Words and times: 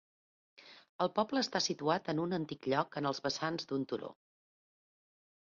El 1.05 1.11
poble 1.19 1.43
està 1.45 1.61
situat 1.65 2.09
en 2.15 2.21
un 2.25 2.33
antic 2.39 2.67
lloc 2.73 2.99
en 3.03 3.11
els 3.13 3.21
vessants 3.27 3.71
d'un 3.73 3.89
turó. 3.93 4.11